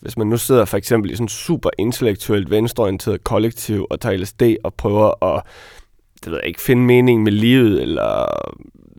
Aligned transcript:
Hvis 0.00 0.16
man 0.16 0.26
nu 0.26 0.36
sidder 0.36 0.64
for 0.64 0.76
eksempel 0.76 1.10
i 1.10 1.14
sådan 1.14 1.28
super 1.28 1.70
intellektuelt 1.78 2.50
venstreorienteret 2.50 3.24
kollektiv 3.24 3.86
og 3.90 4.00
tager 4.00 4.16
LSD 4.16 4.42
og 4.64 4.74
prøver 4.74 5.24
at 5.24 5.42
det 6.24 6.32
ved 6.32 6.38
jeg 6.38 6.48
ikke, 6.48 6.60
finde 6.60 6.82
mening 6.82 7.22
med 7.22 7.32
livet, 7.32 7.82
eller 7.82 8.26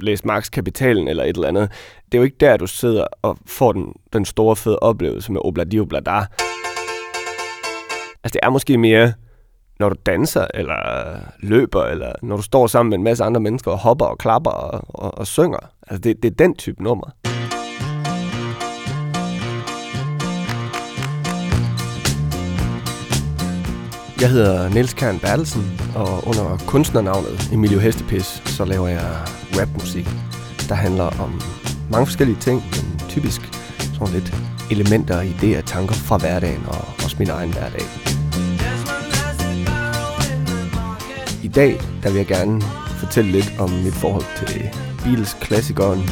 læse 0.02 0.28
Marx 0.28 0.52
Kapitalen, 0.52 1.08
eller 1.08 1.24
et 1.24 1.36
eller 1.36 1.48
andet. 1.48 1.72
Det 2.06 2.14
er 2.14 2.18
jo 2.18 2.24
ikke 2.24 2.38
der, 2.40 2.58
du 2.58 2.68
sidder 2.68 3.06
og 3.22 3.38
får 3.46 3.72
den, 3.72 3.94
den 4.14 4.26
store 4.26 4.56
fede 4.56 4.80
oplevelse 4.80 5.32
med 5.32 5.42
obladi 5.44 5.80
oblada. 5.80 6.26
Altså 8.23 8.34
det 8.34 8.39
er 8.43 8.50
måske 8.50 8.77
mere, 8.77 9.13
når 9.79 9.89
du 9.89 9.95
danser, 10.05 10.47
eller 10.54 10.75
løber, 11.39 11.84
eller 11.84 12.13
når 12.21 12.36
du 12.36 12.41
står 12.41 12.68
sammen 12.68 12.89
med 12.89 12.97
en 12.97 13.04
masse 13.04 13.23
andre 13.23 13.41
mennesker 13.41 13.71
og 13.71 13.77
hopper 13.77 14.05
og 14.05 14.18
klapper 14.18 14.52
og, 14.52 14.81
og, 14.88 15.18
og 15.18 15.27
synger. 15.27 15.71
Altså 15.88 16.02
det, 16.02 16.23
det 16.23 16.31
er 16.31 16.36
den 16.36 16.55
type 16.55 16.84
nummer. 16.84 17.09
Jeg 24.22 24.30
hedder 24.30 24.70
Niels 24.70 24.94
Kern 24.94 25.20
Bertelsen, 25.20 25.82
og 25.96 26.27
under 26.27 26.58
kunstnernavnet 26.68 27.50
Emilio 27.54 27.80
Hestepis, 27.80 28.41
så 28.46 28.66
laver 28.66 28.88
jeg 28.88 29.10
rapmusik, 29.60 30.10
der 30.70 30.76
handler 30.76 31.04
om 31.04 31.41
mange 31.91 32.05
forskellige 32.05 32.40
ting, 32.40 32.63
men 32.72 33.10
typisk 33.10 33.41
sådan 33.94 34.13
lidt 34.13 34.34
elementer, 34.72 35.22
idéer, 35.22 35.62
tanker 35.62 35.96
fra 35.96 36.18
hverdagen 36.18 36.63
og 36.68 36.86
også 37.04 37.16
min 37.20 37.30
egen 37.30 37.54
hverdag. 37.54 37.86
I 41.44 41.48
dag 41.48 41.82
der 42.04 42.10
vil 42.10 42.18
jeg 42.18 42.27
gerne 42.27 42.62
fortælle 42.99 43.32
lidt 43.32 43.54
om 43.60 43.70
mit 43.70 43.94
forhold 43.94 44.48
til 44.48 44.70
Beatles-klassikeren 45.04 46.10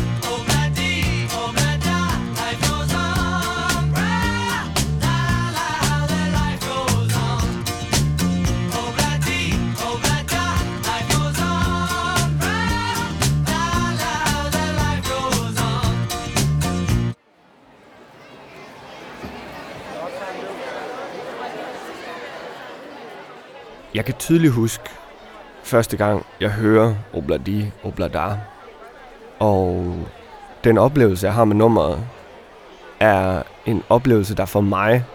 Jeg 23.95 24.05
kan 24.05 24.15
tydeligt 24.15 24.53
huske 24.53 24.83
første 25.63 25.97
gang, 25.97 26.25
jeg 26.39 26.49
hører 26.49 26.95
Obladi 27.13 27.71
Oblada. 27.83 28.37
Og 29.39 29.95
den 30.63 30.77
oplevelse, 30.77 31.25
jeg 31.25 31.33
har 31.33 31.45
med 31.45 31.55
nummeret, 31.55 31.99
er 32.99 33.43
en 33.65 33.83
oplevelse, 33.89 34.35
der 34.35 34.45
for 34.45 34.61
mig 34.61 35.05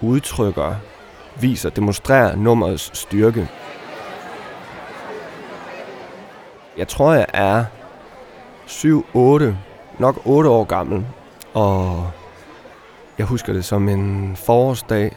udtrykker, 0.00 0.74
viser, 1.40 1.70
demonstrerer 1.70 2.36
nummerets 2.36 2.98
styrke. 2.98 3.48
Jeg 6.76 6.88
tror, 6.88 7.12
jeg 7.12 7.26
er 7.32 7.64
7-8, 8.66 9.44
nok 9.98 10.20
8 10.24 10.50
år 10.50 10.64
gammel, 10.64 11.06
og 11.54 12.10
jeg 13.20 13.28
husker 13.28 13.52
det 13.52 13.64
som 13.64 13.88
en 13.88 14.36
forårsdag 14.36 15.16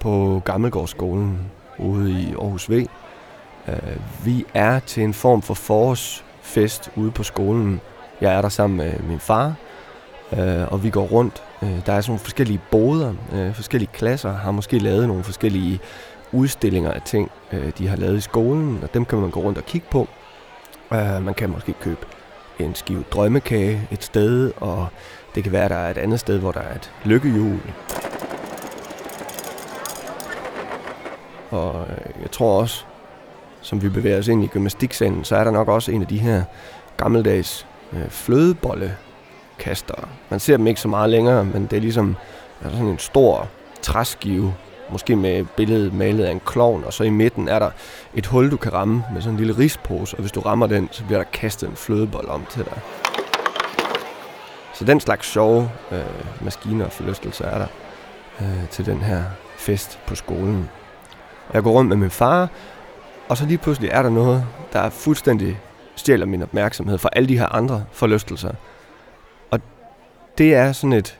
på 0.00 0.42
Gammelgårdsskolen 0.44 1.50
ude 1.78 2.10
i 2.10 2.34
Aarhus 2.40 2.70
V. 2.70 2.86
Øh, 3.68 3.76
vi 4.24 4.44
er 4.54 4.78
til 4.78 5.02
en 5.02 5.14
form 5.14 5.42
for 5.42 5.54
forårsfest 5.54 6.90
ude 6.96 7.10
på 7.10 7.22
skolen. 7.22 7.80
Jeg 8.20 8.34
er 8.34 8.42
der 8.42 8.48
sammen 8.48 8.76
med 8.76 8.92
min 9.08 9.18
far, 9.18 9.54
øh, 10.32 10.72
og 10.72 10.84
vi 10.84 10.90
går 10.90 11.04
rundt. 11.04 11.42
Øh, 11.62 11.68
der 11.86 11.92
er 11.92 12.00
sådan 12.00 12.10
nogle 12.10 12.18
forskellige 12.18 12.60
boder, 12.70 13.14
forskellige 13.54 13.90
klasser 13.92 14.32
har 14.32 14.50
måske 14.50 14.78
lavet 14.78 15.08
nogle 15.08 15.24
forskellige 15.24 15.80
udstillinger 16.32 16.90
af 16.90 17.02
ting, 17.02 17.30
de 17.78 17.88
har 17.88 17.96
lavet 17.96 18.16
i 18.16 18.20
skolen, 18.20 18.78
og 18.82 18.94
dem 18.94 19.04
kan 19.04 19.18
man 19.18 19.30
gå 19.30 19.40
rundt 19.40 19.58
og 19.58 19.64
kigge 19.64 19.86
på. 19.90 20.08
Man 21.20 21.34
kan 21.34 21.50
måske 21.50 21.72
købe 21.72 22.06
en 22.58 22.74
skive 22.74 23.04
drømmekage 23.10 23.88
et 23.90 24.04
sted, 24.04 24.52
og 24.56 24.86
det 25.34 25.42
kan 25.42 25.52
være, 25.52 25.64
at 25.64 25.70
der 25.70 25.76
er 25.76 25.90
et 25.90 25.98
andet 25.98 26.20
sted, 26.20 26.38
hvor 26.38 26.52
der 26.52 26.60
er 26.60 26.74
et 26.74 26.92
lykkehjul. 27.04 27.60
Og 31.50 31.86
øh, 31.90 32.22
jeg 32.22 32.30
tror 32.30 32.60
også, 32.60 32.84
som 33.60 33.82
vi 33.82 33.88
bevæger 33.88 34.18
os 34.18 34.28
ind 34.28 34.44
i 34.44 34.46
gymnastiksalen, 34.46 35.24
så 35.24 35.36
er 35.36 35.44
der 35.44 35.50
nok 35.50 35.68
også 35.68 35.92
en 35.92 36.02
af 36.02 36.08
de 36.08 36.18
her 36.18 36.42
gammeldags 36.96 37.66
øh, 37.92 38.08
flødebollekaster. 38.08 40.08
Man 40.30 40.40
ser 40.40 40.56
dem 40.56 40.66
ikke 40.66 40.80
så 40.80 40.88
meget 40.88 41.10
længere, 41.10 41.44
men 41.44 41.66
det 41.66 41.76
er 41.76 41.80
ligesom 41.80 42.16
altså 42.64 42.76
sådan 42.76 42.92
en 42.92 42.98
stor 42.98 43.48
træskive, 43.82 44.54
måske 44.92 45.16
med 45.16 45.44
billedet 45.56 45.94
malet 45.94 46.24
af 46.24 46.30
en 46.30 46.40
klovn, 46.46 46.84
og 46.84 46.92
så 46.92 47.04
i 47.04 47.10
midten 47.10 47.48
er 47.48 47.58
der 47.58 47.70
et 48.14 48.26
hul, 48.26 48.50
du 48.50 48.56
kan 48.56 48.72
ramme 48.72 49.04
med 49.12 49.22
sådan 49.22 49.34
en 49.34 49.38
lille 49.44 49.58
rispose, 49.58 50.16
og 50.16 50.20
hvis 50.20 50.32
du 50.32 50.40
rammer 50.40 50.66
den, 50.66 50.88
så 50.92 51.04
bliver 51.04 51.18
der 51.18 51.30
kastet 51.32 51.68
en 51.68 51.76
flødebold 51.76 52.28
om 52.28 52.46
til 52.50 52.64
dig. 52.64 52.80
Så 54.74 54.84
den 54.84 55.00
slags 55.00 55.26
sjove 55.26 55.70
øh, 55.92 56.44
maskiner 56.44 56.84
og 56.84 56.92
forlystelser 56.92 57.44
er 57.44 57.58
der 57.58 57.66
øh, 58.40 58.68
til 58.70 58.86
den 58.86 58.98
her 58.98 59.22
fest 59.56 59.98
på 60.06 60.14
skolen. 60.14 60.70
Jeg 61.52 61.62
går 61.62 61.70
rundt 61.70 61.88
med 61.88 61.96
min 61.96 62.10
far, 62.10 62.48
og 63.28 63.36
så 63.36 63.46
lige 63.46 63.58
pludselig 63.58 63.90
er 63.90 64.02
der 64.02 64.10
noget, 64.10 64.46
der 64.72 64.90
fuldstændig 64.90 65.60
stjæler 65.96 66.26
min 66.26 66.42
opmærksomhed 66.42 66.98
fra 66.98 67.08
alle 67.12 67.28
de 67.28 67.38
her 67.38 67.46
andre 67.46 67.84
forlystelser. 67.92 68.52
Og 69.50 69.60
det 70.38 70.54
er 70.54 70.72
sådan 70.72 70.92
et... 70.92 71.18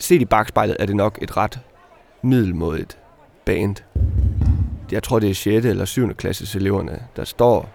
Set 0.00 0.22
i 0.22 0.24
bagspejlet 0.24 0.76
er 0.78 0.86
det 0.86 0.96
nok 0.96 1.18
et 1.22 1.36
ret 1.36 1.60
middelmådigt 2.22 2.98
band. 3.44 3.76
Jeg 4.92 5.02
tror, 5.02 5.18
det 5.18 5.30
er 5.30 5.34
6. 5.34 5.66
eller 5.66 5.84
7. 5.84 6.14
klasses 6.14 6.54
eleverne, 6.54 7.02
der 7.16 7.24
står 7.24 7.68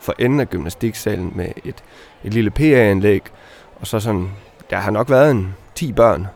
for 0.00 0.14
enden 0.18 0.40
af 0.40 0.50
gymnastiksalen 0.50 1.32
med 1.34 1.48
et, 1.64 1.84
et 2.24 2.34
lille 2.34 2.50
PA-anlæg, 2.50 3.22
og 3.80 3.86
så 3.86 4.00
sådan, 4.00 4.28
der 4.70 4.76
har 4.76 4.90
nok 4.90 5.10
været 5.10 5.30
en 5.30 5.54
10 5.74 5.92
børn 5.92 6.26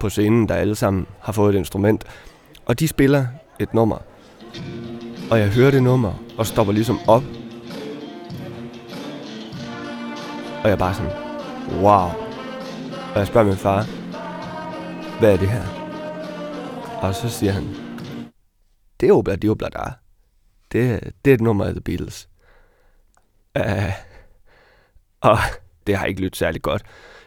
på 0.00 0.08
scenen, 0.08 0.48
der 0.48 0.54
alle 0.54 0.74
sammen 0.74 1.06
har 1.20 1.32
fået 1.32 1.54
et 1.54 1.58
instrument, 1.58 2.04
og 2.66 2.80
de 2.80 2.88
spiller 2.88 3.26
et 3.58 3.74
nummer. 3.74 3.98
Og 5.30 5.38
jeg 5.38 5.48
hører 5.48 5.70
det 5.70 5.82
nummer, 5.82 6.12
og 6.38 6.46
stopper 6.46 6.72
ligesom 6.72 6.98
op. 7.08 7.22
Og 10.62 10.64
jeg 10.64 10.72
er 10.72 10.76
bare 10.76 10.94
sådan, 10.94 11.12
wow. 11.80 12.08
Og 13.14 13.18
jeg 13.18 13.26
spørger 13.26 13.46
min 13.46 13.56
far, 13.56 13.86
hvad 15.18 15.32
er 15.32 15.36
det 15.36 15.48
her? 15.48 15.64
Og 17.02 17.14
så 17.14 17.28
siger 17.28 17.52
han, 17.52 17.64
det 19.00 19.08
er 19.08 19.12
Obla 19.12 19.36
Diobla, 19.36 19.68
der 19.68 19.84
Da. 19.84 19.92
Det, 20.72 21.12
det 21.24 21.30
er 21.30 21.34
et 21.34 21.40
nummer 21.40 21.64
af 21.64 21.72
The 21.72 21.80
Beatles. 21.80 22.28
Uh, 23.58 23.92
og 25.20 25.38
det 25.86 25.96
har 25.96 26.06
ikke 26.06 26.20
lyttet 26.20 26.38
særlig 26.38 26.62
godt 26.62 26.84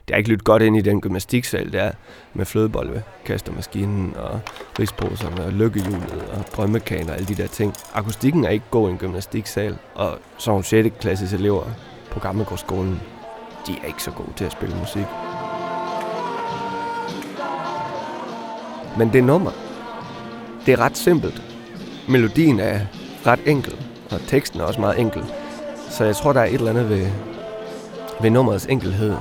det 0.08 0.14
har 0.14 0.18
ikke 0.18 0.30
lyttet 0.30 0.46
godt 0.46 0.62
ind 0.62 0.78
i 0.78 0.82
den 0.82 1.02
gymnastiksal 1.02 1.74
der 1.74 1.92
med 2.34 2.46
flødebolle, 2.46 3.04
kastermaskinen 3.26 4.16
og 4.16 4.40
risposerne 4.80 5.46
og 5.46 5.54
lykkehjulet 5.54 6.24
og 6.32 6.46
drømmekaner 6.56 7.10
og 7.10 7.16
alle 7.16 7.28
de 7.28 7.36
der 7.36 7.48
ting. 7.48 7.74
Akustikken 7.94 8.46
er 8.46 8.50
ikke 8.50 8.66
god 8.72 8.90
i 8.90 8.92
en 8.92 8.98
gymnastiksal, 8.98 9.78
og 9.96 10.20
så 10.38 10.62
6. 10.62 10.96
klasses 11.00 11.34
elever 11.34 11.66
på 12.12 12.20
Gammelgårdsskolen, 12.20 13.02
de 13.68 13.72
er 13.84 13.88
ikke 13.88 14.04
så 14.04 14.12
gode 14.12 14.34
til 14.36 14.46
at 14.46 14.52
spille 14.52 14.76
musik. 14.76 15.06
Men 18.98 19.14
det 19.14 19.24
nummer, 19.24 19.52
det 20.66 20.74
er 20.74 20.80
ret 20.80 20.98
simpelt. 20.98 21.42
Melodien 22.10 22.60
er 22.60 22.80
ret 23.26 23.40
enkel, 23.46 23.74
og 24.12 24.20
teksten 24.28 24.60
er 24.60 24.64
også 24.64 24.80
meget 24.80 25.00
enkel. 25.00 25.24
Så 25.90 26.04
jeg 26.04 26.16
tror, 26.16 26.34
der 26.34 26.42
er 26.42 26.46
et 26.46 26.54
eller 26.54 26.70
andet 26.70 26.90
ved, 26.90 27.08
ved 28.22 28.30
nummerets 28.30 28.66
enkelhed, 28.66 29.16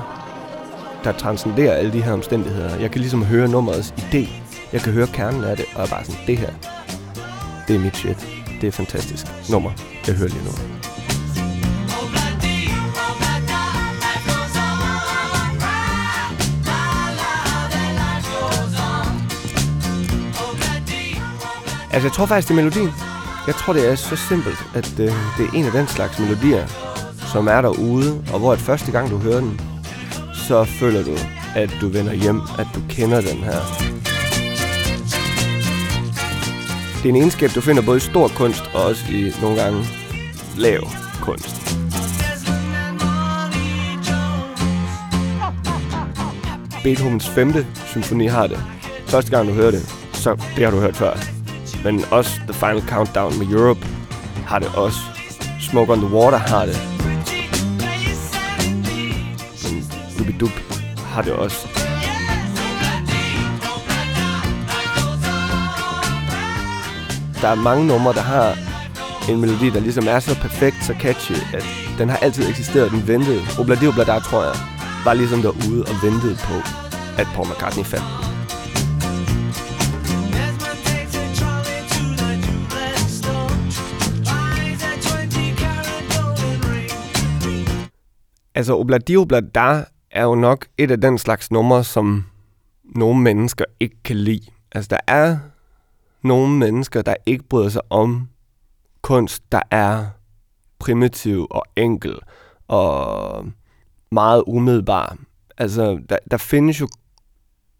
der 1.04 1.12
transcenderer 1.12 1.72
alle 1.74 1.92
de 1.92 2.02
her 2.02 2.12
omstændigheder. 2.12 2.76
Jeg 2.76 2.90
kan 2.90 3.00
ligesom 3.00 3.24
høre 3.24 3.48
nummerets 3.48 3.94
idé. 3.98 4.28
Jeg 4.72 4.80
kan 4.80 4.92
høre 4.92 5.06
kernen 5.06 5.44
af 5.44 5.56
det, 5.56 5.66
og 5.76 5.82
er 5.82 5.86
bare 5.86 6.04
sådan, 6.04 6.20
det 6.26 6.38
her, 6.38 6.50
det 7.68 7.76
er 7.76 7.80
mit 7.80 7.96
shit. 7.96 8.28
Det 8.60 8.66
er 8.66 8.72
fantastisk 8.72 9.26
nummer, 9.50 9.70
jeg 10.06 10.14
hører 10.14 10.28
lige 10.28 10.44
nu. 10.44 10.50
Altså, 21.96 22.08
jeg 22.08 22.12
tror 22.12 22.26
faktisk, 22.26 22.48
det 22.48 22.58
er 22.58 22.62
melodien. 22.62 22.90
Jeg 23.46 23.54
tror, 23.54 23.72
det 23.72 23.90
er 23.90 23.94
så 23.94 24.16
simpelt, 24.16 24.58
at 24.74 25.00
øh, 25.00 25.06
det 25.38 25.46
er 25.46 25.50
en 25.54 25.64
af 25.64 25.72
den 25.72 25.86
slags 25.86 26.18
melodier, 26.18 26.66
som 27.32 27.48
er 27.48 27.60
derude, 27.60 28.24
og 28.32 28.38
hvor 28.38 28.52
at 28.52 28.58
første 28.58 28.92
gang, 28.92 29.10
du 29.10 29.18
hører 29.18 29.40
den, 29.40 29.60
så 30.34 30.64
føler 30.64 31.04
du, 31.04 31.16
at 31.54 31.70
du 31.80 31.88
vender 31.88 32.12
hjem, 32.12 32.40
at 32.58 32.66
du 32.74 32.80
kender 32.88 33.20
den 33.20 33.36
her. 33.36 33.60
Det 36.96 37.04
er 37.04 37.08
en 37.08 37.16
egenskab, 37.16 37.50
du 37.54 37.60
finder 37.60 37.82
både 37.82 37.96
i 37.96 38.00
stor 38.00 38.28
kunst 38.28 38.70
og 38.74 38.84
også 38.84 39.04
i 39.10 39.32
nogle 39.42 39.62
gange 39.62 39.84
lav 40.56 40.88
kunst. 41.20 41.78
Beethovens 46.82 47.28
5. 47.28 47.52
symfoni 47.86 48.26
har 48.26 48.46
det. 48.46 48.58
Første 49.06 49.30
gang 49.30 49.48
du 49.48 49.52
hører 49.52 49.70
det, 49.70 49.82
så 50.12 50.36
det 50.56 50.64
har 50.64 50.70
du 50.70 50.80
hørt 50.80 50.96
før. 50.96 51.35
Men 51.84 52.04
også 52.10 52.40
The 52.48 52.52
Final 52.52 52.82
Countdown 52.88 53.38
med 53.38 53.46
Europe 53.46 53.86
har 54.46 54.58
det 54.58 54.68
også. 54.74 54.98
Smoke 55.60 55.92
on 55.92 55.98
the 55.98 56.16
Water 56.16 56.38
har 56.38 56.66
det. 56.66 56.78
Men 59.64 59.84
Dubi 60.18 60.32
Dub 60.32 60.50
har 60.98 61.22
det 61.22 61.32
også. 61.32 61.68
Der 67.40 67.48
er 67.48 67.54
mange 67.54 67.86
numre, 67.86 68.12
der 68.12 68.20
har 68.20 68.56
en 69.28 69.40
melodi, 69.40 69.70
der 69.70 69.80
ligesom 69.80 70.08
er 70.08 70.20
så 70.20 70.34
perfekt, 70.34 70.76
så 70.84 70.94
catchy, 71.00 71.54
at 71.54 71.64
den 71.98 72.08
har 72.08 72.16
altid 72.16 72.48
eksisteret, 72.48 72.90
den 72.90 73.08
ventede. 73.08 73.42
Obladi 73.58 73.86
Oblada, 73.86 74.18
tror 74.18 74.44
jeg, 74.44 74.54
var 75.04 75.14
ligesom 75.14 75.42
derude 75.42 75.84
og 75.84 75.94
ventede 76.02 76.36
på, 76.36 76.54
at 77.18 77.26
Paul 77.34 77.46
McCartney 77.48 77.84
fandt 77.84 78.04
den. 78.04 78.26
Altså, 88.56 88.76
Obladi 88.76 89.16
Oblada 89.16 89.84
er 90.10 90.22
jo 90.22 90.34
nok 90.34 90.66
et 90.78 90.90
af 90.90 91.00
den 91.00 91.18
slags 91.18 91.50
numre, 91.50 91.84
som 91.84 92.24
nogle 92.84 93.20
mennesker 93.20 93.64
ikke 93.80 93.96
kan 94.04 94.16
lide. 94.16 94.50
Altså, 94.72 94.88
der 94.88 95.12
er 95.12 95.38
nogle 96.22 96.58
mennesker, 96.58 97.02
der 97.02 97.14
ikke 97.26 97.44
bryder 97.44 97.68
sig 97.68 97.82
om 97.90 98.28
kunst, 99.02 99.52
der 99.52 99.60
er 99.70 100.06
primitiv 100.78 101.46
og 101.50 101.62
enkel 101.76 102.18
og 102.68 103.46
meget 104.10 104.44
umiddelbar. 104.46 105.16
Altså, 105.58 106.00
der, 106.08 106.18
der 106.30 106.36
findes 106.36 106.80
jo 106.80 106.88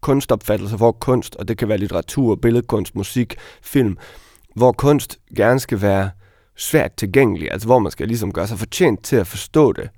kunstopfattelser 0.01 0.77
for 0.77 0.91
kunst, 0.91 1.35
og 1.35 1.47
det 1.47 1.57
kan 1.57 1.69
være 1.69 1.77
litteratur, 1.77 2.35
billedkunst, 2.35 2.95
musik, 2.95 3.35
film, 3.61 3.97
hvor 4.55 4.71
kunst 4.71 5.19
gerne 5.35 5.59
skal 5.59 5.81
være 5.81 6.09
svært 6.55 6.93
tilgængelig, 6.93 7.51
altså 7.51 7.67
hvor 7.67 7.79
man 7.79 7.91
skal 7.91 8.07
ligesom 8.07 8.33
gøre 8.33 8.47
sig 8.47 8.59
fortjent 8.59 9.03
til 9.03 9.15
at 9.15 9.27
forstå 9.27 9.71
det. 9.71 9.89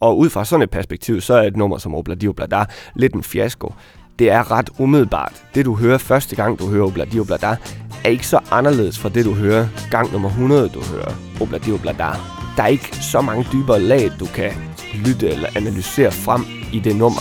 Og 0.00 0.18
ud 0.18 0.30
fra 0.30 0.44
sådan 0.44 0.62
et 0.62 0.70
perspektiv, 0.70 1.20
så 1.20 1.34
er 1.34 1.42
et 1.42 1.56
nummer 1.56 1.78
som 1.78 1.94
Obladi 1.94 2.28
Oblada 2.28 2.64
lidt 2.94 3.14
en 3.14 3.22
fiasko. 3.22 3.74
Det 4.18 4.30
er 4.30 4.50
ret 4.50 4.70
umiddelbart. 4.78 5.42
Det 5.54 5.64
du 5.64 5.74
hører 5.74 5.98
første 5.98 6.36
gang, 6.36 6.58
du 6.58 6.66
hører 6.66 6.86
Obladi 6.86 7.20
Oblada, 7.20 7.56
er 8.04 8.08
ikke 8.08 8.26
så 8.26 8.40
anderledes 8.50 8.98
fra 8.98 9.08
det, 9.08 9.24
du 9.24 9.34
hører 9.34 9.68
gang 9.90 10.12
nummer 10.12 10.28
100, 10.28 10.68
du 10.68 10.80
hører 10.80 11.12
Obladi 11.40 11.72
Oblada. 11.72 12.08
Der 12.56 12.62
er 12.62 12.66
ikke 12.66 12.96
så 12.96 13.20
mange 13.20 13.46
dybere 13.52 13.80
lag, 13.80 14.10
du 14.20 14.26
kan 14.26 14.52
lytte 14.94 15.28
eller 15.28 15.48
analysere 15.56 16.12
frem 16.12 16.44
i 16.72 16.78
det 16.78 16.96
nummer. 16.96 17.20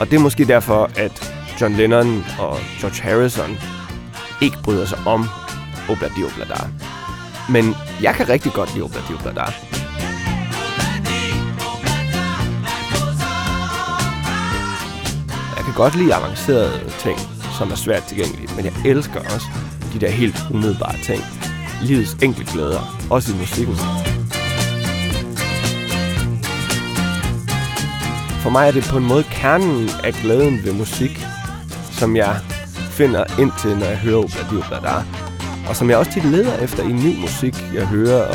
Og 0.00 0.06
det 0.10 0.16
er 0.16 0.20
måske 0.20 0.44
derfor, 0.44 0.90
at 0.96 1.34
John 1.60 1.74
Lennon 1.74 2.24
og 2.38 2.56
George 2.80 3.02
Harrison 3.02 3.58
ikke 4.42 4.56
bryder 4.64 4.86
sig 4.86 4.98
om 5.06 5.24
Obladi 5.90 6.24
Oblada. 6.24 6.60
Men 7.50 7.74
jeg 8.02 8.14
kan 8.14 8.28
rigtig 8.28 8.52
godt 8.52 8.74
lide 8.74 8.84
Obladi 8.84 9.12
Oblada. 9.14 9.73
Kan 15.74 15.82
godt 15.82 15.96
lide 15.96 16.14
avancerede 16.14 16.90
ting, 16.98 17.18
som 17.58 17.70
er 17.70 17.74
svært 17.74 18.02
tilgængelige, 18.02 18.48
men 18.56 18.64
jeg 18.64 18.72
elsker 18.84 19.20
også 19.20 19.46
de 19.92 20.00
der 20.00 20.10
helt 20.10 20.36
umiddelbare 20.50 20.96
ting. 21.02 21.22
Livets 21.82 22.16
enkle 22.22 22.44
glæder, 22.52 23.06
også 23.10 23.32
i 23.32 23.36
musikken. 23.38 23.76
For 28.42 28.50
mig 28.50 28.68
er 28.68 28.72
det 28.72 28.84
på 28.84 28.96
en 28.96 29.04
måde 29.04 29.24
kernen 29.30 29.90
af 30.04 30.12
glæden 30.12 30.64
ved 30.64 30.72
musik, 30.72 31.26
som 31.90 32.16
jeg 32.16 32.36
finder 32.90 33.40
ind 33.40 33.52
til, 33.60 33.76
når 33.78 33.86
jeg 33.86 33.98
hører 33.98 34.18
Obladi 34.18 34.56
Oblada. 34.56 35.02
Og 35.68 35.76
som 35.76 35.90
jeg 35.90 35.98
også 35.98 36.12
tit 36.12 36.24
leder 36.24 36.56
efter 36.58 36.82
i 36.82 36.92
ny 36.92 37.20
musik, 37.20 37.54
jeg 37.74 37.86
hører, 37.86 38.28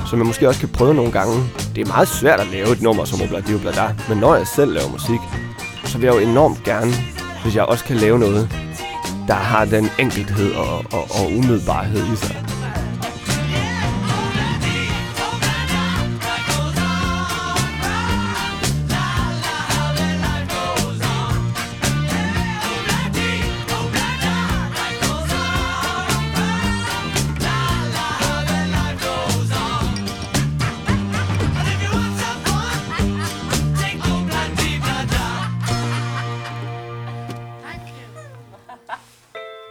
og 0.00 0.08
som 0.08 0.18
jeg 0.18 0.26
måske 0.26 0.48
også 0.48 0.60
kan 0.60 0.68
prøve 0.68 0.94
nogle 0.94 1.12
gange. 1.12 1.34
Det 1.74 1.80
er 1.80 1.86
meget 1.86 2.08
svært 2.08 2.40
at 2.40 2.46
lave 2.46 2.72
et 2.72 2.82
nummer 2.82 3.04
som 3.04 3.22
Obladi 3.22 3.54
Oblada, 3.54 3.94
men 4.08 4.18
når 4.18 4.34
jeg 4.34 4.46
selv 4.46 4.72
laver 4.72 4.90
musik, 4.90 5.20
så 5.96 6.00
vil 6.00 6.06
jeg 6.06 6.14
jo 6.14 6.30
enormt 6.30 6.64
gerne, 6.64 6.92
hvis 7.42 7.56
jeg 7.56 7.64
også 7.64 7.84
kan 7.84 7.96
lave 7.96 8.18
noget, 8.18 8.48
der 9.28 9.34
har 9.34 9.64
den 9.64 9.88
enkelhed 9.98 10.54
og, 10.54 10.78
og, 10.92 11.04
og 11.10 11.32
umiddelbarhed 11.36 12.12
i 12.12 12.16
sig. 12.16 12.45